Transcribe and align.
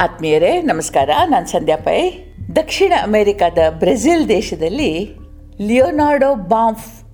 ಆತ್ಮೀಯರೇ, 0.00 0.62
ನಮಸ್ಕಾರ. 0.62 1.10
ನಾನು 1.30 1.46
ಸಂಧ್ಯಾ 1.46 1.76
ಪೈ. 1.76 2.10
ದಕ್ಷಿಣ 2.56 2.92
ಅಮೆರಿಕಾದ 3.02 3.58
ಬ್ರೆಜಿಲ್ 3.70 4.28
ದೇಶದಲ್ಲಿ 4.28 5.08
ಲಿಯೋನಾರ್ಡೋ 5.60 6.34
ಬಾಂಫ್ 6.34 7.04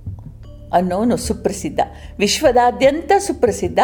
ಅನ್ನೋನು 0.73 1.17
ಸುಪ್ರಸಿದ್ಧ, 1.17 1.80
ವಿಶ್ವದಾದ್ಯಂತ 2.19 3.12
ಸುಪ್ರಸಿದ್ಧ, 3.19 3.79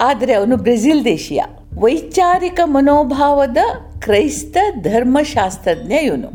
ಆದರೆ 0.00 0.32
ಅವನು 0.32 0.56
ಬ್ರೆಜಿಲ್ 0.56 1.04
ದೇಶೀಯ. 1.04 1.42
ವೈಚಾರಿಕ 1.78 2.60
ಮನೋಭಾವದ 2.64 3.56
ಕ್ರೈಸ್ತ 4.00 4.56
ಧರ್ಮಶಾಸ್ತ್ರಜ್ಞ 4.82 5.92
ಇವನು. 5.92 6.28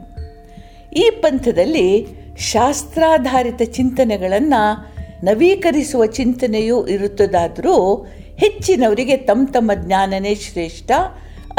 ಈ 0.94 1.10
ಪಂಥದಲ್ಲಿ 1.10 2.08
ಶಾಸ್ತ್ರಾಧಾರಿತ 2.38 3.62
ಚಿಂತನೆಗಳನ್ನು 3.72 4.94
ನವೀಕರಿಸುವ 5.26 6.06
ಚಿಂತನೆಯೂ 6.06 6.88
ಇರುತ್ತದಾದರೂ 6.88 8.08
ಹೆಚ್ಚಿನವರಿಗೆ 8.38 9.18
ತಮ್ಮ 9.18 9.48
ತಮ್ಮ 9.54 9.72
ಜ್ಞಾನನೇ 9.74 10.36
ಶ್ರೇಷ್ಠ 10.36 10.92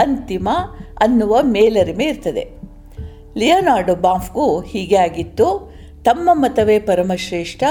ಅಂತಿಮ 0.01 0.49
ಅನ್ನುವ 1.01 1.39
ಮೇಲರಿಮೆ 1.43 2.05
ಇರ್ತದೆ. 2.05 2.51
ಲಿಯೋನಾರ್ಡೋ 3.37 3.95
ಬಾಂಫ್ಗೂ 3.95 4.61
ಹೀಗೆ 4.61 4.97
ಆಗಿತ್ತು. 4.97 5.75
ತಮ್ಮ 6.05 6.31
ಮತವೇ 6.33 6.79
ಪರಮಶ್ರೇಷ್ಠ, 6.79 7.65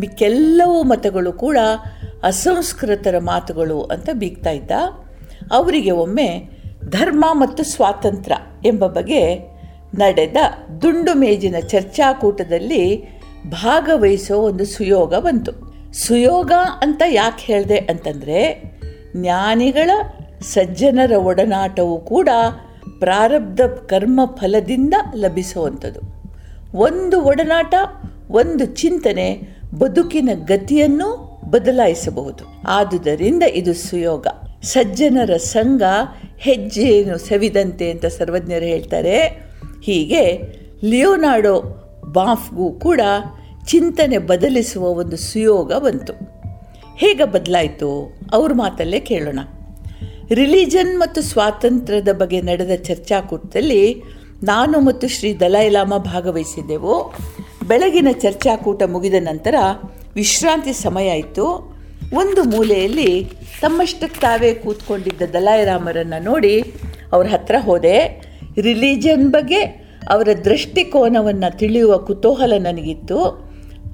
ಮಿಕ್ಕೆಲ್ಲವೂ 0.00 0.82
ಮತಗಳು 0.82 1.32
ಕೂಡ 1.32 1.58
ಅಸಂಸ್ಕೃತರ 2.22 3.18
ಮಾತುಗಳು 3.18 3.82
ಅಂತ 3.82 4.08
ಬೀಗ್ತಾ 4.12 4.50
ಇದ್ದ. 4.50 4.70
ಅವರಿಗೆ 5.52 5.90
ಒಮ್ಮೆ 5.90 6.48
ಧರ್ಮ 6.88 7.24
ಮತ್ತು 7.32 7.64
ಸ್ವಾತಂತ್ರ್ಯ 7.64 8.68
ಎಂಬ 8.68 8.86
ಬಗ್ಗೆ 8.86 9.38
ನಡೆದ 9.94 10.36
ದುಂಡು 10.82 11.14
ಮೇಜಿನ 11.14 11.56
ಚರ್ಚಾಕೂಟದಲ್ಲಿ 11.68 13.14
ಭಾಗವಹಿಸೋ 13.50 14.38
ಒಂದು 14.38 14.64
ಸುಯೋಗ 14.64 15.14
ಬಂತು. 15.14 15.52
ಸುಯೋಗ 15.92 16.52
ಅಂತ 16.82 17.02
ಯಾಕೆ 17.08 17.44
ಹೇಳಿದೆ 17.44 17.76
ಅಂತಂದರೆ, 17.76 18.62
ಜ್ಞಾನಿಗಳ 19.16 19.90
ಸಜ್ಜನರ 20.52 21.12
ಒಡನಾಟವು 21.12 22.00
ಕೂಡ 22.00 22.28
ಪ್ರಾರಬ್ಧ 22.98 23.60
ಕರ್ಮ 23.60 24.20
ಫಲದಿಂದ 24.24 24.94
ಲಭಿಸುವಂಥದ್ದು. 25.14 26.00
ಒಂದು 26.76 27.22
ಒಡನಾಟ, 27.22 27.74
ಒಂದು 28.30 28.64
ಚಿಂತನೆ 28.64 29.42
ಬದುಕಿನ 29.78 30.28
ಗತಿಯನ್ನು 30.34 31.40
ಬದಲಾಯಿಸಬಹುದು. 31.50 32.44
ಆದುದರಿಂದ 32.68 33.42
ಇದು 33.42 33.74
ಸುಯೋಗ. 33.74 34.26
ಸಜ್ಜನರ 34.62 35.36
ಸಂಘ 35.36 35.82
ಹೆಜ್ಜೆಯನ್ನು 36.38 37.18
ಸವಿದಂತೆ 37.18 37.90
ಅಂತ 37.90 38.06
ಸರ್ವಜ್ಞರು 38.06 38.64
ಹೇಳ್ತಾರೆ. 38.64 39.18
ಹೀಗೆ 39.82 40.42
ಲಿಯೋನಾರ್ಡೋ 40.84 41.60
ಬಾಫ್ಗೂ 42.12 42.70
ಕೂಡ 42.70 43.00
ಚಿಂತನೆ 43.66 44.18
ಬದಲಿಸುವ 44.18 44.84
ಒಂದು 44.84 45.16
ಸುಯೋಗ 45.16 45.72
ಬಂತು. 45.72 46.12
ಹೇಗೆ 46.96 47.24
ಬದಲಾಯಿತು? 47.24 48.16
ಅವ್ರ 48.32 48.52
ಮಾತಲ್ಲೇ 48.54 49.00
ಕೇಳೋಣ. 49.00 49.38
ರಿಲಿಜನ್ 50.30 50.98
ಮತ್ತು 50.98 51.22
ಸ್ವಾತಂತ್ರ್ಯದ 51.22 52.08
ಬಗ್ಗೆ 52.12 52.40
ನಡೆದ 52.40 52.70
ಚರ್ಚಾಕೂಟದಲ್ಲಿ 52.82 54.02
ನಾನು 54.42 54.80
ಮತ್ತು 54.80 55.08
ಶ್ರೀ 55.08 55.34
ದಲೈಲಾಮ 55.34 55.96
ಭಾಗವಹಿಸಿದ್ದೆವು. 55.96 57.14
ಬೆಳಗಿನ 57.68 58.08
ಚರ್ಚಾಕೂಟ 58.12 58.82
ಮುಗಿದ 58.82 59.14
ನಂತರ 59.18 59.54
ವಿಶ್ರಾಂತಿ 60.14 60.72
ಸಮಯ 60.72 61.06
ಇತ್ತು 61.06 61.74
ಒಂದು 62.14 62.44
ಮೂಲೆಯಲ್ಲಿ 62.44 63.24
ತಮ್ಮಷ್ಟಕ್ಕೆ 63.60 64.20
ತಾವೇ 64.20 64.54
ಕೂತ್ಕೊಂಡಿದ್ದ 64.54 65.22
ದಲಾಯಿರಾಮರನ್ನು 65.22 66.22
ನೋಡಿ 66.22 66.74
ಅವ್ರ 67.12 67.26
ಹತ್ರ 67.26 67.54
ಹೋದೆ. 67.58 68.22
ರಿಲಿಜನ್ 68.60 69.28
ಬಗ್ಗೆ 69.28 69.62
ಅವರ 70.08 70.28
ದೃಷ್ಟಿಕೋನವನ್ನು 70.44 71.58
ತಿಳಿಯುವ 71.58 71.98
ಕುತೂಹಲ 71.98 72.52
ನನಗಿತ್ತು. 72.58 73.18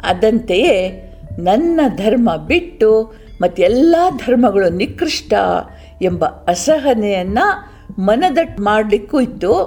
ಅದಂತೆಯೇ 0.03 1.03
ನನ್ನ 1.39 1.81
ಧರ್ಮ 1.97 2.37
ಬಿಟ್ಟು 2.37 3.20
ಮತ್ತೆಲ್ಲ 3.41 3.97
ಧರ್ಮಗಳು 4.17 4.71
ನಿಕೃಷ್ಟ 4.71 5.35
ಎಂಬ 6.03 6.25
ಅಸಹನೆಯನ್ನು 6.25 7.71
ಮನದಟ್ಟು 7.99 8.63
ಮಾಡಲಿಕ್ಕೂ 8.63 9.21
ಇತ್ತು. 9.21 9.65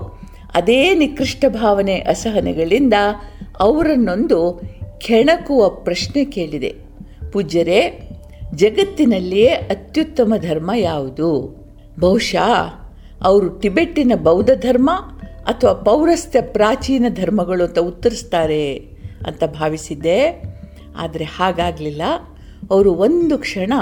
ಅದೇ 0.53 0.93
ನಿಕೃಷ್ಟ 0.93 1.45
ಭಾವನೆ 1.49 1.95
ಅಸಹನೆಗಳಿಂದ 1.95 2.93
ಅವರನ್ನೊಂದು 3.59 4.61
ಕೆಣಕುವ 4.99 5.69
ಪ್ರಶ್ನೆ 5.69 6.25
ಕೇಳಿದೆ. 6.25 6.75
ಪೂಜ್ಯರೇ, 7.31 8.09
ಜಗತ್ತಿನಲ್ಲಿಯೇ 8.55 9.47
ಅತ್ಯುತ್ತಮ 9.47 10.33
ಧರ್ಮ 10.37 10.71
ಯಾವುದು? 10.75 11.59
ಬಹುಶಃ 11.99 12.53
ಅವರು 13.21 13.59
ಟಿಬೆಟ್ಟಿನ 13.59 14.11
ಬೌದ್ಧ 14.15 14.49
ಧರ್ಮ 14.49 14.89
ಅಥವಾ 15.45 15.73
ಪೌರಸ್ತ್ಯ 15.73 16.41
ಪ್ರಾಚೀನ 16.41 17.05
ಧರ್ಮಗಳು 17.09 17.63
ಅಂತ 17.63 17.79
ಉತ್ತರಿಸ್ತಾರೆ 17.79 18.77
ಅಂತ 19.27 19.43
ಭಾವಿಸಿದ್ದೆ. 19.43 20.43
ಆದರೆ 20.97 21.23
ಹಾಗಾಗಲಿಲ್ಲ. 21.23 22.01
ಅವರು 22.71 22.93
ಒಂದು 22.93 23.37
ಕ್ಷಣ 23.37 23.73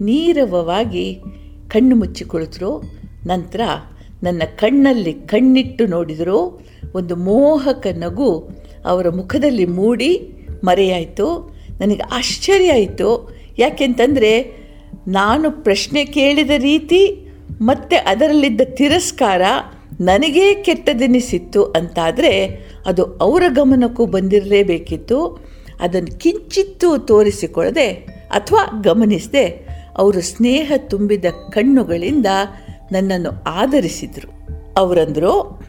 ನೀರವವಾಗಿ 0.00 1.22
ಕಣ್ಣು 1.68 1.96
ಮುಚ್ಚಿಕೊಳ್ತರು 1.96 2.82
ನಂತರ 3.26 3.60
ನನ್ನ 4.22 4.42
ಕಣ್ಣಲ್ಲಿ 4.56 5.12
ಕಣ್ಣಿಟ್ಟು 5.12 5.86
ನೋಡಿದರು. 5.86 6.66
ಒಂದು 6.94 7.16
ಮೋಹಕ 7.16 7.86
ನಗು 7.86 8.48
ಅವರ 8.84 9.08
ಮುಖದಲ್ಲಿ 9.08 9.66
ಮೂಡಿ 9.66 10.32
ಮರೆಯಾಯಿತು. 10.64 11.56
ನನಗೆ 11.80 12.02
ಆಶ್ಚರ್ಯ 12.02 12.72
ಆಯಿತು. 12.72 13.36
ಯಾಕೆಂತಂದರೆ 13.58 14.64
ನಾನು 15.08 15.50
ಪ್ರಶ್ನೆ 15.50 16.04
ಕೇಳಿದ 16.04 16.50
ರೀತಿ 16.56 17.32
ಮತ್ತು 17.62 18.08
ಅದರಲ್ಲಿದ್ದ 18.08 18.60
ತಿರಸ್ಕಾರ 18.64 19.42
ನನಗೇ 20.00 20.54
ಕೆಟ್ಟದೆನಿಸಿತ್ತು 20.54 21.64
ಅಂತಾದರೆ 21.64 22.46
ಅದು 22.86 23.04
ಅವರ 23.04 23.42
ಗಮನಕ್ಕೂ 23.48 24.06
ಬಂದಿರಲೇಬೇಕಿತ್ತು. 24.06 25.46
ಅದನ್ನು 25.80 26.18
ಕಿಂಚಿತ್ತೂ 26.18 26.98
ತೋರಿಸಿಕೊಳ್ಳದೆ 26.98 28.13
ಅಥವಾ 28.30 28.80
ಗಮನಿಸದೆ 28.82 29.68
ಅವರು 29.96 30.20
ಸ್ನೇಹ 30.20 30.72
ತುಂಬಿದ 30.78 31.24
ಕಣ್ಣುಗಳಿಂದ 31.52 32.26
ನನ್ನನ್ನು 32.92 33.30
ಆಧರಿಸಿದರು. 33.46 34.46
ಅವರಂದರು, 34.76 35.62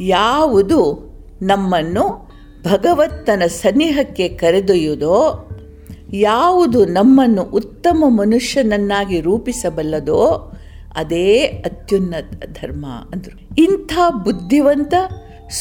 ಯಾವುದು 0.00 1.06
ನಮ್ಮನ್ನು 1.42 2.30
ಭಗವತ್ತನ 2.64 3.42
ಸನಿಹಕ್ಕೆ 3.46 4.28
ಕರೆದೊಯ್ಯುವುದೋ, 4.28 5.48
ಯಾವುದು 6.12 6.84
ನಮ್ಮನ್ನು 6.84 7.42
ಉತ್ತಮ 7.42 8.04
ಮನುಷ್ಯನನ್ನಾಗಿ 8.06 9.20
ರೂಪಿಸಬಲ್ಲದೋ, 9.20 10.52
ಅದೇ 10.96 11.38
ಅತ್ಯುನ್ನತ 11.44 12.44
ಧರ್ಮ, 12.46 12.86
ಅಂದರು. 13.12 13.54
ಇಂಥ 13.58 13.92
ಬುದ್ಧಿವಂತ, 14.24 14.94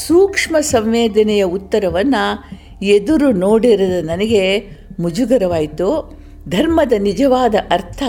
ಸೂಕ್ಷ್ಮ 0.08 0.60
ಸಂವೇದನೆಯ 0.60 1.44
ಉತ್ತರವನ್ನು 1.44 2.56
ಎದುರು 2.86 3.32
ನೋಡಿರದ 3.32 4.06
ನನಗೆ 4.06 4.60
ಮುಜುಗರವಾಯಿತು. 5.00 6.20
ಧರ್ಮದ 6.50 6.94
ನಿಜವಾದ 7.00 7.56
ಅರ್ಥ 7.72 8.04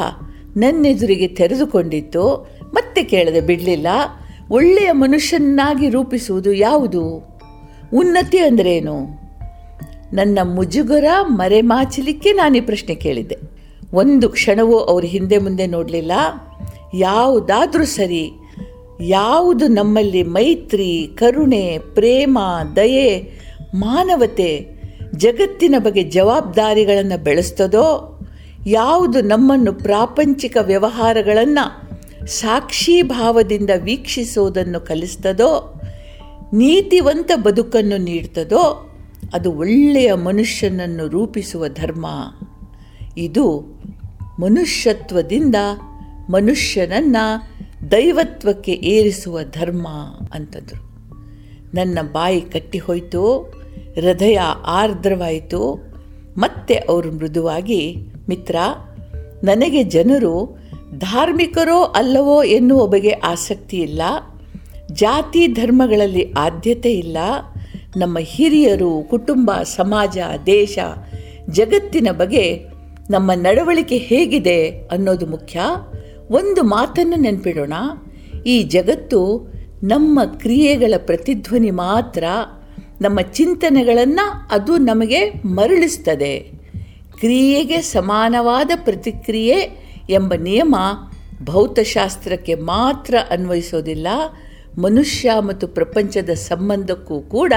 ನನ್ನೆದುರಿಗೆ 0.57 1.29
ತೆರೆದುಕೊಂಡಿತ್ತು, 1.29 2.51
ಮತ್ತೆ 2.75 3.03
ಕೇಳದೆ 3.03 3.41
ಬಿಡಲಿಲ್ಲ. 3.41 3.87
ಒಳ್ಳೆಯ 4.51 4.93
ಮನುಷ್ಯನಾಗಿ 4.93 5.89
ರೂಪಿಸುವುದು 5.89 6.53
ಯಾವುದು? 6.53 7.37
ಉನ್ನತಿ 7.95 8.39
ಅಂದ್ರೇನು? 8.39 9.27
ನನ್ನ 10.13 10.39
ಮುಜುಗರ 10.43 11.05
ಮರೆಮಾಚಲಿಕ್ಕೆ 11.23 12.33
ನಾನು 12.33 12.57
ಈ 12.57 12.61
ಪ್ರಶ್ನೆ 12.61 12.95
ಕೇಳಿದ್ದೆ. 12.95 13.37
ಒಂದು 13.93 14.29
ಕ್ಷಣವೂ 14.29 14.79
ಅವರು 14.79 15.07
ಹಿಂದೆ 15.07 15.39
ಮುಂದೆ 15.39 15.67
ನೋಡಲಿಲ್ಲ. 15.67 16.13
ಯಾವುದಾದ್ರೂ 16.95 17.85
ಸರಿ, 17.85 18.31
ಯಾವುದು 19.01 19.69
ನಮ್ಮಲ್ಲಿ 19.69 20.23
ಮೈತ್ರಿ, 20.23 21.11
ಕರುಣೆ, 21.15 21.79
ಪ್ರೇಮ, 21.95 22.39
ದಯೆ, 22.77 23.33
ಮಾನವತೆ, 23.75 24.67
ಜಗತ್ತಿನ 25.17 25.75
ಬಗ್ಗೆ 25.79 26.03
ಜವಾಬ್ದಾರಿಗಳನ್ನು 26.03 27.25
ಬೆಳೆಸ್ತದೋ 27.25 28.16
ಯಾವುದು 28.67 29.21
ನಮ್ಮನ್ನು 29.21 29.73
ಪ್ರಾಪಂಚಿಕ 29.73 30.57
ವ್ಯವಹಾರಗಳನ್ನು 30.61 31.87
ಸಾಕ್ಷಿ 32.27 33.03
ಭಾವದಿಂದ 33.03 33.71
ವೀಕ್ಷಿಸುವುದನ್ನು 33.83 34.81
ಕಲಿಸ್ತದೋ, 34.81 35.83
ನೀತಿವಂತ 36.53 37.31
ಬದುಕನ್ನು 37.37 37.97
ನೀಡ್ತದೋ, 37.97 38.95
ಅದು 39.35 39.53
ಒಳ್ಳೆಯ 39.53 40.15
ಮನುಷ್ಯನನ್ನು 40.15 41.09
ರೂಪಿಸುವ 41.09 41.69
ಧರ್ಮ. 41.69 42.07
ಇದು 43.19 43.61
ಮನುಷ್ಯತ್ವದಿಂದ 44.39 45.57
ಮನುಷ್ಯನನ್ನು 46.31 47.43
ದೈವತ್ವಕ್ಕೆ 47.91 48.73
ಏರಿಸುವ 48.73 49.43
ಧರ್ಮ 49.43 49.89
ಅಂತಂದರು. 50.35 50.87
ನನ್ನ 51.75 51.99
ಬಾಯಿ 52.13 52.41
ಕಟ್ಟಿಹೋಯಿತು 52.41 53.37
ಹೃದಯ 53.95 54.39
ಆರ್ದ್ರವಾಯಿತು, 54.67 55.93
ಮತ್ತೆ 56.39 56.75
ಅವರು 56.75 57.13
ಮೃದುವಾಗಿ 57.13 57.97
ಮಿತ್ರ, 58.29 58.57
ನನಗೆ 59.45 59.83
ಜನರು 59.85 60.59
ಧಾರ್ಮಿಕರೋ 60.99 61.83
ಅಲ್ಲವೋ 61.83 62.43
ಎನ್ನುವ 62.43 62.87
ಬಗ್ಗೆ 62.87 63.11
ಆಸಕ್ತಿ 63.11 63.77
ಇಲ್ಲ, 63.77 64.03
ಜಾತಿ 64.93 65.47
ಧರ್ಮಗಳಲ್ಲಿ 65.47 66.33
ಆದ್ಯತೆ 66.39 66.93
ಇಲ್ಲ, 66.93 67.17
ನಮ್ಮ 67.97 68.19
ಹಿರಿಯರು, 68.21 69.03
ಕುಟುಂಬ, 69.11 69.51
ಸಮಾಜ, 69.63 70.19
ದೇಶ, 70.47 70.79
ಜಗತ್ತಿನ 71.51 72.09
ಬಗ್ಗೆ 72.13 72.65
ನಮ್ಮ 73.11 73.33
ನಡವಳಿಕೆ 73.35 73.97
ಹೇಗಿದೆ 73.97 74.71
ಅನ್ನೋದು 74.93 75.27
ಮುಖ್ಯ. 75.27 75.61
ಒಂದು 76.31 76.63
ಮಾತನ್ನು 76.63 77.17
ನೆನಪಿಡೋಣ, 77.17 77.73
ಈ 78.47 78.63
ಜಗತ್ತು 78.63 79.21
ನಮ್ಮ 79.85 80.21
ಕ್ರಿಯೆಗಳ 80.25 80.95
ಪ್ರತಿಧ್ವನಿ 80.97 81.71
ಮಾತ್ರ, 81.71 82.25
ನಮ್ಮ 83.01 83.21
ಚಿಂತನೆಗಳನ್ನು 83.21 84.47
ಅದು 84.51 84.77
ನಮಗೆ 84.77 85.31
ಮರಳಿಸ್ತದೆ. 85.31 86.56
ಕ್ರಿಯೆಗೆ 87.21 87.81
ಸಮಾನವಾದ 87.81 88.71
ಪ್ರತಿಕ್ರಿಯೆ 88.85 89.59
ಎಂಬ 90.11 90.35
ನಿಯಮ 90.35 90.77
ಭೌತಶಾಸ್ತ್ರಕ್ಕೆ 91.45 92.55
ಮಾತ್ರ 92.55 93.15
ಅನ್ವಯಿಸೋದಿಲ್ಲ, 93.31 94.09
ಮನುಷ್ಯ 94.79 95.33
ಮತ್ತು 95.39 95.69
ಪ್ರಪಂಚದ 95.69 96.31
ಸಂಬಂಧಕ್ಕೂ 96.31 97.21
ಕೂಡ 97.21 97.53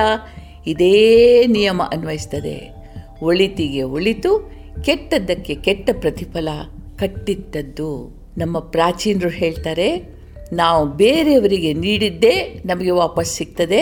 ಇದೇ 0.68 1.46
ನಿಯಮ 1.46 1.82
ಅನ್ವಯಿಸ್ತದೆ. 1.94 2.58
ಒಳಿತಿಗೆ 3.22 3.84
ಒಳಿತು, 3.84 4.32
ಕೆಟ್ಟದ್ದಕ್ಕೆ 4.86 5.56
ಕೆಟ್ಟ 5.56 5.90
ಪ್ರತಿಫಲ 6.00 6.50
ಕಟ್ಟಿದ್ದದ್ದು. 6.98 7.92
ನಮ್ಮ 8.38 8.60
ಪ್ರಾಚೀನರು 8.60 9.30
ಹೇಳ್ತಾರೆ, 9.30 9.90
ನಾವು 10.54 10.84
ಬೇರೆಯವರಿಗೆ 10.94 11.74
ನೀಡಿದ್ದೇ 11.74 12.64
ನಮಗೆ 12.66 12.92
ವಾಪಸ್ 12.92 13.34
ಸಿಗ್ತದೆ. 13.34 13.82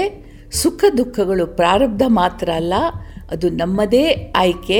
ಸುಖ 0.51 0.85
ದುಃಖಗಳು 0.97 1.47
ಪ್ರಾರಬ್ಧ 1.47 2.03
ಮಾತ್ರ 2.07 2.49
ಅಲ್ಲ, 2.55 2.73
ಅದು 3.31 3.49
ನಮ್ಮದೇ 3.49 4.05
ಆಯ್ಕೆ. 4.35 4.79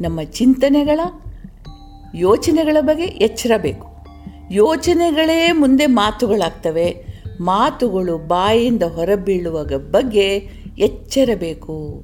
ನಮ್ಮ 0.00 0.22
ಚಿಂತನೆಗಳ, 0.22 1.00
ಯೋಚನೆಗಳ 2.14 2.76
ಬಗ್ಗೆ 2.80 3.04
ಎಚ್ಚರ 3.04 3.50
ಬೇಕು. 3.56 3.86
ಯೋಚನೆಗಳೇ 4.50 5.52
ಮುಂದೆ 5.52 5.86
ಮಾತುಗಳಾಗ್ತವೆ. 5.86 7.06
ಮಾತುಗಳು 7.40 8.18
ಬಾಯಿಂದ 8.18 8.82
ಹೊರಬೀಳುವ 8.82 9.64
ಬಗ್ಗೆ 9.64 10.50
ಎಚ್ಚರಬೇಕು 10.78 12.02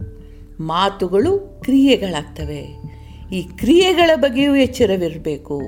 ಮಾತುಗಳು 0.61 1.39
ಕ್ರಿಯೆಗಳಾಗ್ತವೆ. 1.39 2.77
ಈ 3.33 3.43
ಕ್ರಿಯೆಗಳ 3.43 4.11
ಬಗ್ಗೆಯೂ 4.15 4.55
ಎಚ್ಚರವಿರಬೇಕು. 4.55 5.63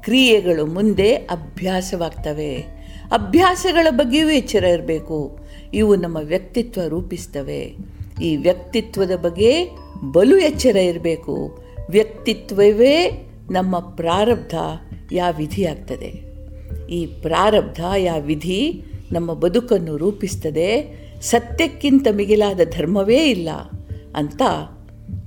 ಕ್ರಿಯೆಗಳು 0.00 0.66
ಮುಂದೆ 0.66 1.14
ಅಭ್ಯಾಸವಾಗ್ತವೆ. 1.14 2.56
ಅಭ್ಯಾಸಗಳ 3.12 3.86
ಬಗ್ಗೆಯೂ 3.90 4.28
ಎಚ್ಚರ 4.28 4.64
ಇರಬೇಕು. 4.64 5.38
ಇವು 5.74 5.96
ನಮ್ಮ 5.96 6.16
ವ್ಯಕ್ತಿತ್ವ 6.16 6.80
ರೂಪಿಸ್ತವೆ. 6.88 7.76
ಈ 8.22 8.36
ವ್ಯಕ್ತಿತ್ವದ 8.36 9.16
ಬಗ್ಗೆ 9.16 9.68
ಬಲು 10.02 10.38
ಎಚ್ಚರ 10.38 10.76
ಇರಬೇಕು. 10.76 11.64
ವ್ಯಕ್ತಿತ್ವವೇ 11.90 13.26
ನಮ್ಮ 13.50 13.78
ಪ್ರಾರಬ್ಧ, 13.78 14.54
ಯಾ 15.12 15.30
ವಿಧಿಯಾಗ್ತದೆ 15.30 16.30
ಈ 16.90 17.06
ಪ್ರಾರಬ್ಧ, 17.06 17.84
ಯಾ 17.96 18.16
ವಿಧಿ 18.16 18.84
ನಮ್ಮ 19.12 19.34
ಬದುಕನ್ನು 19.34 19.96
ರೂಪಿಸ್ತದೆ. 19.96 21.00
ಸತ್ಯಕ್ಕಿಂತ 21.22 22.06
ಮಿಗಿಲಾದ 22.12 22.60
ಧರ್ಮವೇ 22.76 23.30
ಇಲ್ಲ 23.30 23.48
ಅಂತ 24.16 24.42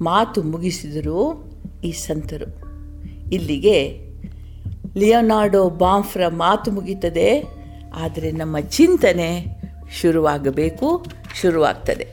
ಮಾತು 0.02 0.44
ಮುಗಿಸಿದರು 0.44 1.52
ಈ 1.84 1.92
ಸಂತರು. 1.92 2.64
ಇಲ್ಲಿಗೆ 3.32 4.00
ಲಿಯೋನಾರ್ಡೋ 4.98 5.70
ಬಾಂಫ್ರ 5.70 6.28
ಮಾತು 6.28 6.72
ಮುಗೀತದೆ. 6.72 7.44
ಆದರೆ 7.96 8.32
ನಮ್ಮ 8.32 8.60
ಚಿಂತನೆ 8.60 9.46
ಶುರುವಾಗಬೇಕು, 10.02 11.06
ಶುರುವಾಗ್ತದೆ. 11.42 12.08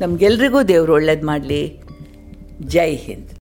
ನಮಗೆಲ್ರಿಗೂ 0.00 0.62
ದೇವರು 0.62 0.94
ಒಳ್ಳೇದು 0.94 1.26
ಮಾಡಲಿ. 1.26 1.82
ಜೈ 2.60 2.90
ಹಿಂದ್ 2.96 3.32